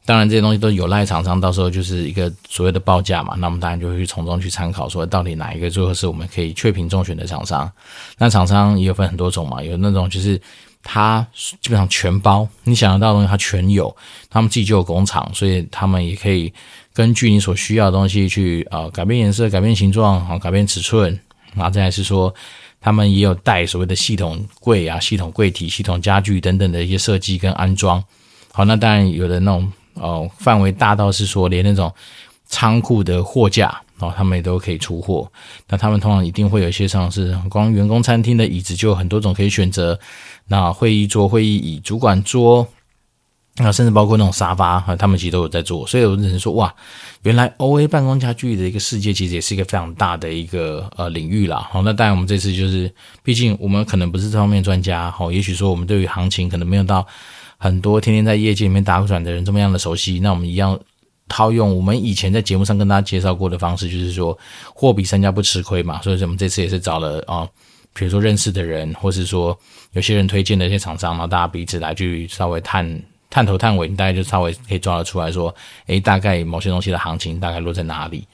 [0.08, 3.34] 当然，这些东西都有赖厂商，到时候就是一个所谓的报价嘛。
[3.40, 7.70] 那我们当然就会去从中去参考，说到底哪一个最后是我们可以确评中选的厂商。
[8.20, 10.40] 那厂商也有分很多种嘛，有那种就是
[10.84, 13.96] 他基本上全包，你想得到的东西他全有，
[14.30, 16.54] 他们自己就有工厂，所以他们也可以
[16.94, 21.20] 根据你所需要的东西去啊改变颜色、改变形状、好改变尺寸。
[21.56, 22.32] 然后再来是说，
[22.80, 28.04] 他们也有带所谓的系统柜啊、系统柜体、系统家具等等的一些设计跟安装。
[28.52, 29.74] 好，那当然有的那种。
[29.96, 31.92] 哦，范围大到是说连那种
[32.46, 35.30] 仓库的货架哦，他们也都可以出货。
[35.68, 39.98] 那他们通常一定会有一些像是光员工餐厅的椅子就有很多种可以选择。
[40.48, 42.68] 那会议桌、会议椅、主管桌，
[43.56, 45.88] 那甚至包括那种沙发，啊他们其实都有在做。
[45.88, 46.72] 所以我只能说，哇，
[47.24, 51.68] 原来 OA 办公家具的一个世界其实也是一个非常大的一个呃领域啦。
[51.72, 57.08] 好，那当然我们这次就是，毕竟我们可能不是这方面专家，好，也许说我们对于行情可能没有到
[57.58, 60.20] 很多天天在业界里面打转的人这么样的熟悉。
[60.20, 60.80] 那我们一样
[61.28, 64.38] 套用我们以前在节目上跟大家介绍过的方式，就是说
[64.74, 66.02] 货比三家不吃亏嘛。
[66.02, 67.48] 所以我们这次也是找了啊。
[67.98, 69.58] 比如说认识的人，或是说
[69.94, 72.86] 有些人推荐的一些厂商，然后大家彼此来去稍微探
[73.30, 75.56] 探头探尾，你大概就稍微可以抓得出来说，
[75.88, 78.28] 诶，大概某些东西的行情大概落在哪里。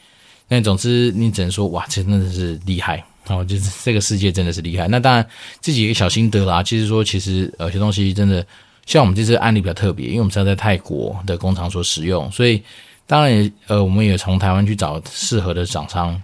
[0.48, 4.88] 那总之你只能说，哇，真的是厉害哦，就是这个世界真的是厉害。
[4.88, 5.24] 那当然
[5.60, 8.44] 自己一个小心得啦，其实说其实有些东西真的，
[8.86, 12.62] 像我们这次案例比较特别，因为我们是要在泰国的工厂所使用，所以
[13.06, 16.22] 当然也呃，我们也从台湾去找适合的厂商，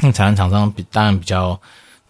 [0.00, 1.60] 那台湾厂商比当然比较。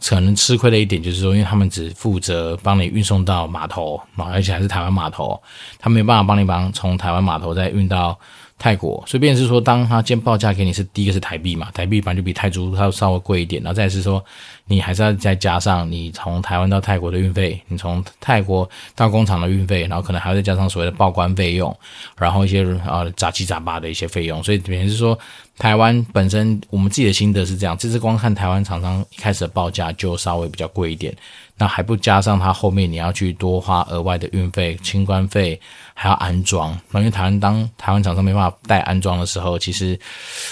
[0.06, 5.40] 可能吃亏的一点就是说，因为他们只负责帮你运送到码头，而且还是台湾码头，
[5.78, 8.18] 他没有办法帮你帮从台湾码头再运到
[8.64, 14.24] 泰国，所以便是说，当他先报价给你是第一个是台币嘛，台币反正就比泰铢它稍微贵一点，然后再是说，
[14.64, 21.76] 你还是要再加上你从台湾到泰国的运费，你从泰国到工厂的运费，然后可能还要再加上所谓的报关费用，
[22.16, 25.18] 然后一些啊杂七杂八的一些费用，所以等于是说，
[25.58, 31.14] 台湾本身我们自己的心得是这样，这次光看台湾厂商一开始的报价就稍微比较贵一点。
[31.56, 35.60] 那还不加上它后面你要去多花额外的运费、清关费，
[35.94, 36.76] 还要安装。
[36.90, 39.98] 那因为台湾当台湾厂商没办法带安装的时候，其实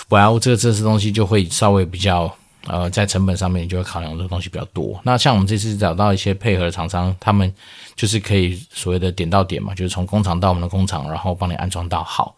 [0.09, 2.33] 我要这个这些东西就会稍微比较
[2.69, 5.01] 呃，在成本上面就会考量的东西比较多。
[5.03, 7.53] 那像我们这次找到一些配合的厂商，他们
[7.97, 12.35] 就是可以所谓的点到点嘛，就是从工厂到我们的工厂，然后帮你安装到好。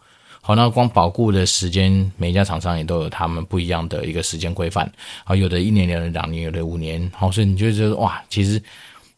[0.47, 4.87] 好，那光保固的时间，每一家厂商也都有他们不一样的一个时间规范。
[5.23, 7.11] 好，有的一年，有的两年，有的五年。
[7.15, 8.61] 好，所以你就觉得哇，其实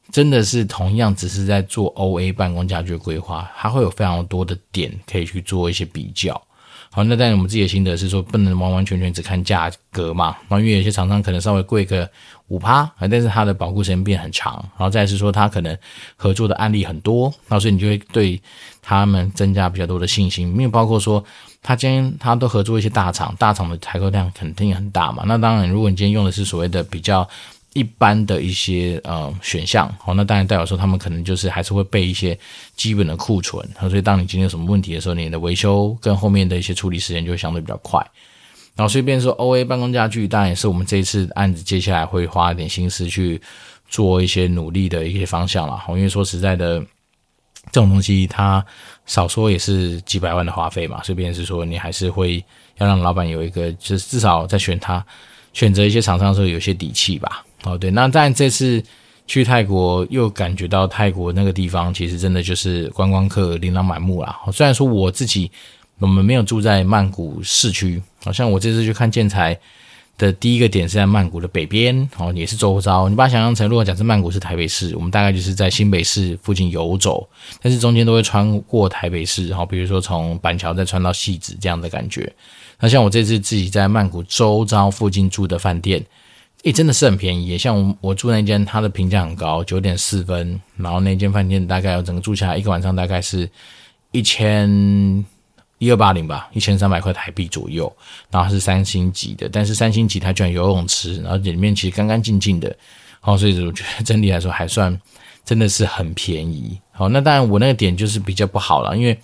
[0.10, 6.42] 真的是同样只是在做 OA 办公家具规划，它会有非常多的点可以去做一些比较。
[6.89, 10.36] 好，那但我们自己的心得是说，不能完完全全只看价格嘛。
[10.47, 12.10] 然后因为有些厂商可能稍微贵个
[12.47, 14.54] 五趴，但是它的保护时间变很长。
[14.78, 15.78] 然后再是说，它可能
[16.15, 18.41] 合作的案例很多，那所以你就会对
[18.82, 20.47] 他们增加比较多的信心。
[20.50, 21.23] 因为包括说，
[21.62, 25.23] 他今天他都合作一些大厂，大厂的采购量肯定很大嘛。
[25.28, 27.28] 那当然，如果你今天用的是所谓的比较。
[27.78, 32.38] 一般的一些呃选项，好，那当然代表说他们可能就是还是会备一些
[32.76, 38.00] 基本的库存，所以当你今天有什么问题的时候，你的维修跟后面的一些处理时间就会相对比较快。
[38.76, 43.42] 然后，所以变成说 OA 办公家具，当然也是我们这一次案子接下来会花一点心思去
[43.90, 45.82] 做一些努力的一些方向了。
[45.90, 46.80] 因为说实在的，
[47.72, 48.63] 这种东西它
[49.08, 52.38] 少说也是几百万的花费嘛，所以变成是说你还是会
[52.78, 55.04] 要让老板有一个，就是至少在选他
[55.54, 57.44] 选择一些厂商的时候有些底气吧。
[57.67, 58.82] 哦，对，那但这次
[59.25, 64.39] 去泰国又感觉到泰国那个地方其实真的就是观光客琳琅满目啦。
[64.53, 65.51] 虽然说我自己
[65.99, 69.60] 我们没有住在曼谷市区，好像我这次去看建材
[70.17, 73.10] 的第一个点是在曼谷的北边，哦，也是周遭。
[73.10, 77.27] 你把它想象成，如果假设曼谷是台北市，我们大概就是在新北市附近游走，
[77.62, 82.32] 但是中间都会穿过台北市，然后比如说从板桥再穿到汐止这样的感觉。
[82.80, 86.01] 那像我这次自己在曼谷周遭附近住的饭店。
[86.63, 90.60] 诶，真的是很便宜，像我我住那间，它的评价很高，九点四分。
[90.76, 93.48] 然后那间饭店大概要整个住下来一个晚上大概是
[94.12, 95.24] 一千
[95.78, 97.91] 一二八零吧，一千三百块台币左右。
[98.32, 102.76] 然后是三星级的，但是三星级它居然游泳池，然后里面其实干干净净的。
[103.22, 105.00] 好，所以我觉得整体来说还算
[105.46, 106.78] 真的是很便宜。
[106.91, 109.17] 好，那当然我那个点就是比较不好了，因为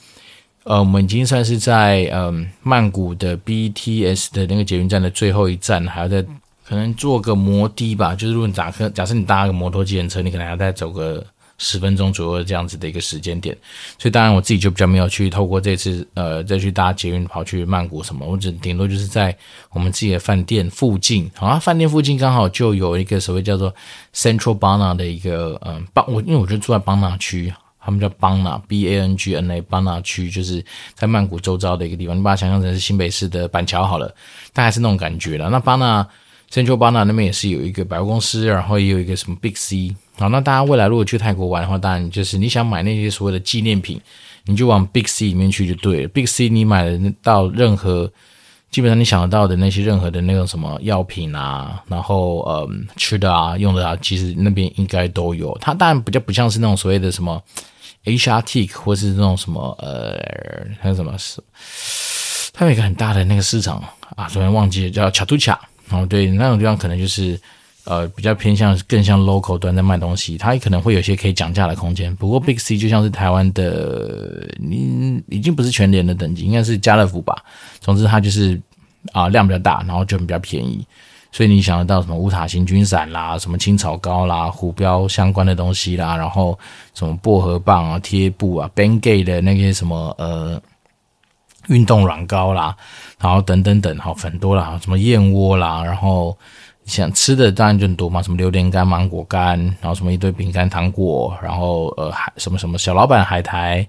[0.65, 6.23] 呃，我们已经算是在嗯、曼谷的 BTS 的那个捷运站的最后一站，还要在。
[6.65, 11.23] 可能坐个摩的吧，就是如果你假设假设你搭个摩托计程车，你可能还要再走个
[11.57, 13.55] 十分钟左右这样子的一个时间点。
[13.99, 19.35] 所以当然我自己就比较没有去透过这次呃再去搭捷运跑去曼谷什么，我只顶多就是在
[19.71, 21.29] 我们自己的饭店附近。
[21.35, 23.73] 好啊，饭店附近刚好就有一个所谓叫做
[24.15, 30.63] Central Bana 的一个嗯邦，我因为我就住在邦纳区，他们叫邦纳 B A N G N A 邦纳区，就是
[30.95, 32.17] 在曼谷周遭的一个地方。
[32.17, 34.07] 你把它想象成是新北市的板桥好了，
[34.53, 35.49] 大概是那种感觉了。
[35.49, 36.07] 那邦纳。
[36.53, 39.95] Central Bana 那边也是有一个百货公司，然后也有一个什么 Big C。
[40.19, 43.99] 好，那大家未来如果去泰国玩的话，当然就是你想买那些所谓的纪念品，
[44.45, 46.07] 你就往 Big C 里面去就对了。
[46.09, 48.07] Big C 你买的到任何，
[48.69, 55.57] 基本上你想得到的那些任何的那种什么药品啊，然后呃吃的啊、用的啊，其实那边应该都有。
[55.59, 57.41] 它当然比较不像是那种所谓的什么
[58.05, 60.21] HRT 或是那种什么呃
[60.79, 61.41] 还有什么是，
[62.53, 63.83] 它有一个很大的那个市场
[64.15, 65.59] 啊，突然忘记了叫恰图恰。
[65.93, 67.39] 哦，对，那种地方可能就是
[67.83, 72.15] 呃比较偏向更像 local 端在卖东西，它也可能会有些可以讲价的空间。
[72.15, 77.35] 不过 Big C 就像是台湾的，你已经不是全联的等级，应该是家乐福吧。
[77.79, 78.55] 总之它就是
[79.11, 80.85] 啊、呃、量比较大，然后就比较便宜。
[81.31, 86.57] 所以你想得到什么乌塔星君伞啦，什么青草膏啦，虎标相关的东西啦，然后
[86.93, 90.61] 什么薄荷棒啊、贴布啊，Bengay 的那些什么呃
[91.67, 92.75] 运动软膏啦，
[93.19, 96.37] 然后等等等，好很多啦，什么燕窝啦，然后
[96.85, 103.87] 想吃的当然就很多嘛，什么榴莲干、芒果干，然后什么一堆饼干、糖果，然后呃海什么什么小老板海苔，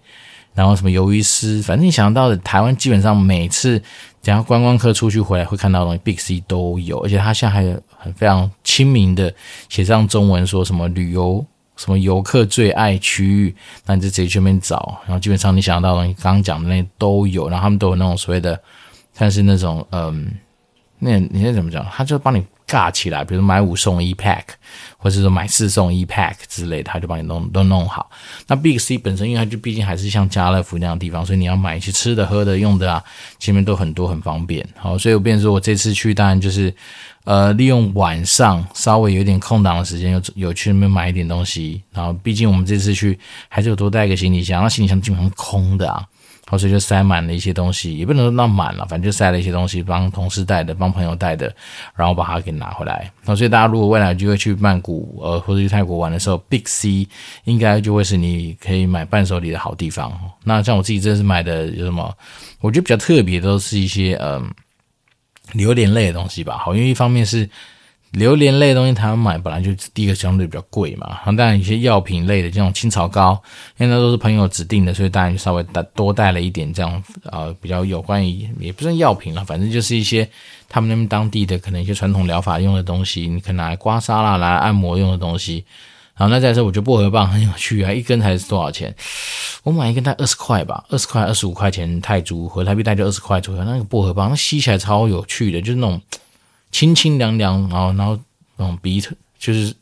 [0.54, 3.82] 然后什么鱿鱼丝，反正你想到的台湾基本上每次。
[4.26, 9.30] 等下观光客出去回来会看到的东西，Big C 都有，而且他现在还有很非常亲民的
[9.68, 11.44] 写上中文，说什么旅游
[11.76, 13.54] 什么游客最爱区域，
[13.86, 18.60] 那你就直接去那边找，然后基本上你想到的东西，刚刚讲的那些都有，然后他们都有那种所谓的，
[19.16, 20.32] 但是那种嗯，
[20.98, 21.84] 那你那怎么讲？
[21.90, 22.44] 他就帮你。
[22.66, 24.42] 尬起来，比如买五送一 pack，
[24.96, 28.10] 或者说买四送一 pack 之类的，他就帮你弄都弄好。
[28.46, 33.04] 那 Big C 本身，因为它就毕竟还是像家乐福那样的地方，所以你要买一些吃的、喝的、用的啊，
[33.38, 34.66] 前面都很多，很方便。
[34.76, 36.74] 好，所以我变成说我这次去，当然就是
[37.24, 41.82] 呃，利用晚上稍微有点空档的时间，有有去那边买一点东西。
[41.92, 46.06] 然后，毕竟我们这次去还是有多带一个行李箱，那行李箱基本上空的啊。
[46.46, 51.50] 后，所以就塞满了一些东西，也不能说那满了，反正就塞了一些东西，帮同事带的，帮朋友带的，
[51.96, 53.10] 然后把它给拿回来。
[53.24, 57.08] 那所以大家如果未来有机会去曼谷，呃，或者去泰国玩的时候，Big C
[57.44, 60.12] 应该就会是你可以买伴手礼的好地方。
[60.44, 62.14] 那像我自己这次买的有什么？
[62.60, 64.46] 我觉得比较特别都是一些嗯、呃，
[65.52, 66.58] 榴莲类的东西吧。
[66.58, 67.48] 好，因为一方面是。
[68.14, 73.32] 榴莲类的东西，台湾买本来就第一个相对比较贵嘛，然后当然一些药品类的这种青草膏，
[73.76, 80.28] 因为那都是朋友指定的，所以当然就稍微带多带了一点这样，呃，比较有关于也不算药品了，反正就是一些
[80.68, 85.64] 他们那边当地的可能一些传统疗法用的东西，你可能拿来刮痧啦，来按摩用的东西。
[86.16, 88.94] 然后那再说，我觉得薄荷棒很有趣啊，一根才是多少钱？
[89.62, 93.64] 我买一根大概二十块吧，二十块二十五块钱泰铢，合台币大概就二十块左右。
[93.64, 96.00] 那个薄荷棒，吸起来超有趣的，就是那种。
[96.72, 98.18] 清清凉凉，然后然后
[98.56, 99.00] 那种鼻
[99.38, 99.72] 就是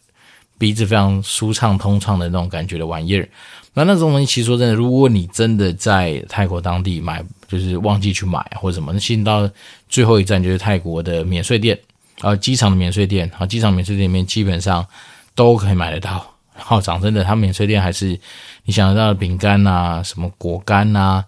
[0.59, 3.27] 鼻子非常舒畅通畅的那种感觉的玩意儿。
[3.73, 9.51] 那那种东西其实说真的，如果你真的在泰国当地买，就是忘记去买或者什么，那其实到
[9.89, 11.79] 最后一站就是泰国的免税店，
[12.21, 14.87] 呃，机场的免税店，啊，机场免税店里面基本上
[15.35, 16.25] 都可以买得到。
[16.55, 18.19] 然后讲真的，它免税店还是
[18.65, 21.25] 你想得到的饼干呐，什么果干呐。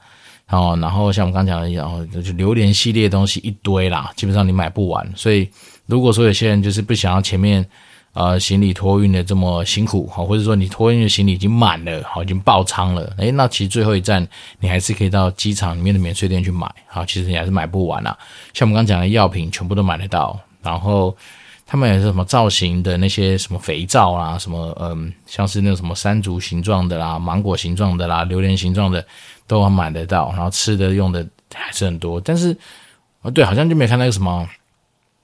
[0.50, 5.12] 哦，然后像我们刚讲的，然后就榴莲系列东西一堆啦，基本上你买不完。
[5.16, 5.48] 所以
[5.86, 7.64] 如果说有些人就是不想要前面
[8.12, 14.24] 呃行李托运的这么辛苦，好，或者说你托运的行李已经满了，好，已经爆仓了，诶，那其实最后一站
[14.60, 18.16] 你还是可以到机场里面的免税店去买，好，其实你还是买不完啦。
[18.52, 20.38] 像我们刚讲的药品，全部都买得到。
[20.62, 21.16] 然后
[21.66, 29.04] 他们也是什么造型的那些什么肥皂啊，什么嗯，像是那种什么山竹形状的啦，芒果形状的啦，榴莲形状的。
[29.46, 31.22] 都能买得到，然后吃的用的
[31.52, 32.56] 还是很多，但是，
[33.20, 34.48] 哦对，好像就没看那个什么，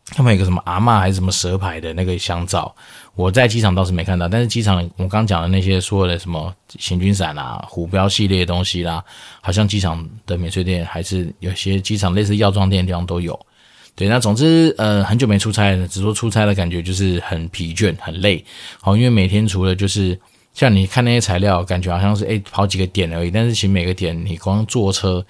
[0.09, 2.71] 他们有个什么阿嬷还是什么蛇牌的那个香皂，
[3.15, 9.03] 我在机场倒是没看到，但是机场我刚讲的那些所有的什么行军伞啊、虎标系列的东西啦，
[9.41, 13.41] 好像机场的免税店还是有些机场类似药妆店的地方都有。
[13.95, 18.45] 对，那总之呃很久没出差了，只说出差的感觉就是很疲倦、很累，
[18.81, 20.19] 好，因为每天除了就是。
[20.53, 25.25] 像你看那些材料，感觉好像是诶跑几个点而已，但是其实每个点你光坐车，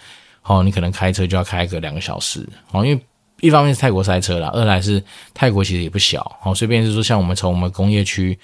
[0.45, 2.99] 哦，你可能开车就要开个两个小时，哦，因为
[3.43, 5.01] 一方面是泰国塞车啦，二来是
[5.35, 8.37] 泰国其实也不小，哦，随便是说像我们从我们工业区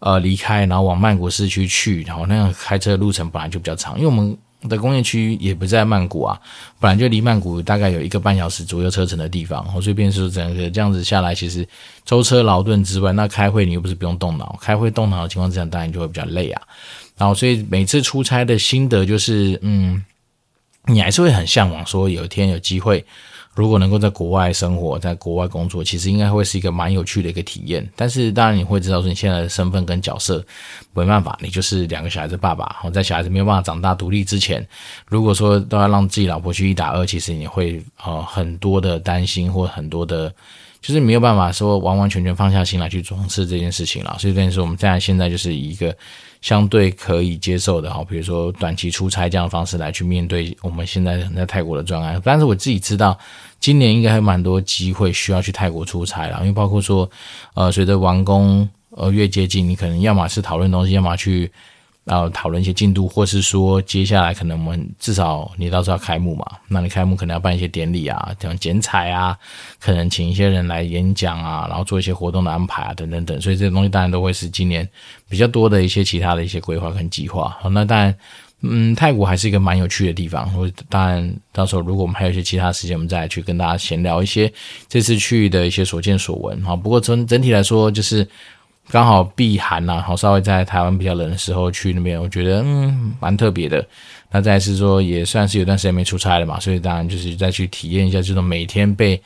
[0.00, 4.36] 呃离开，然后往曼谷市区去，然后那样开车的路程本来就比较长，因为我们。
[4.68, 6.38] 的工业区也不在曼谷啊，
[6.78, 11.66] 本来就离曼谷大概有一个半小时左右车程的地方，所以便是整个这样子下来，其实
[12.04, 16.62] 舟车劳顿之外，那开会你又不是不用动脑，开会动脑的情况之下，当然就会比较累啊。
[17.16, 20.04] 然后所以每次出差的心得就是，嗯，
[20.86, 23.04] 你还是会很向往说有一天有机会。
[23.54, 27.86] 如果能够在国外生活，在国外工作，其实应该会是一个蛮有趣的一个体验。
[27.96, 30.44] 但是当然你会知道说，你现在的身份跟角色
[30.94, 32.76] 没办法，你就是两个小孩子爸爸。
[32.92, 34.66] 在小孩子没有办法长大独立之前，
[35.08, 40.32] 如果说都要让自己老婆去一打二，其实你会呃很多的担心或很多的，
[40.80, 44.16] 就是没有办法说完完全全放下心来去从事这件事情了。
[44.18, 45.94] 所以等于说，我们现在现在就是一个。
[46.40, 52.20] 相对可以接受的哈，比如说短期出差这样的方式来去面对我们现在在泰国的专案。
[52.24, 53.18] 但是我自己知道，
[53.58, 57.08] 今年应该还蛮多机会需要去泰国出差了，因为包括说，
[57.54, 61.50] 呃，随着完工呃越接近，你可能要么是讨论东西，要么去
[62.02, 69.36] 然后讨论一些进度，或是说接下来可能我们至少你到时候要开幕嘛，那你开幕可能要办一些典礼啊，这样剪彩啊，
[69.78, 73.40] 可能请一些人来演讲啊，然后做一些活动的安排啊，等等等。
[73.40, 74.88] 所以这些东西当然都会是今年
[75.28, 77.56] 比较多的一些其他的一些规划跟计划。
[77.60, 78.14] 好，那当然，
[78.62, 80.50] 嗯，泰国还是一个蛮有趣的地方。
[80.56, 84.52] 我当然到时候如果我们还有一些其他时间，我们再来去跟大家闲聊一些
[84.88, 86.60] 这次去的一些所见所闻。
[86.62, 88.26] 好，不过从整体来说，就是。
[88.90, 93.86] 刚好避寒呐，好稍微在台湾比较冷的时候去那边，我觉得嗯蛮特别的。
[94.32, 99.16] 那再是说也算是有段时间没出差了嘛，所以当然就是再去体验一下这种每天被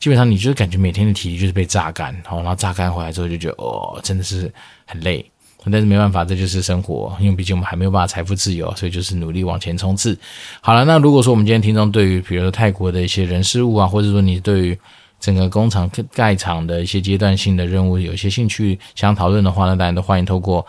[0.00, 4.52] 基本上你就是感觉每天的体力就是被榨干，好，然后榨干回来之后就觉得哦真的是
[4.86, 5.24] 很累，
[5.70, 10.16] 但是没办法，这就是生活，因为毕竟我们还没有办法财富自由，所以就是努力往前冲刺。
[10.60, 14.78] 好了，那如果说我们今天听众对于比如说泰国的一些人事物啊，或者说你对于
[15.20, 20.64] 整个工厂盖厂的一些阶段性的任务，有些兴趣想讨论的话呢，大家都欢迎透过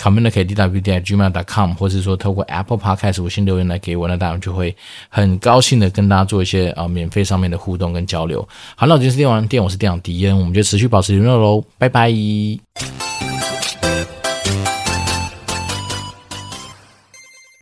[0.00, 4.74] communicate.dwd@gmail.com，或者说透过 Apple Podcast 五星留言来给我，那大家就会
[5.08, 8.46] 很高兴的跟大家做一些啊、免费上面的互动跟交流。
[8.76, 12.12] 好，那我今天是电玩店，我是店长迪恩，我们就持续保持联络喽，拜拜。